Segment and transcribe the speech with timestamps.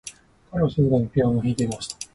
[0.49, 1.95] 彼は静かにピアノを弾いていました。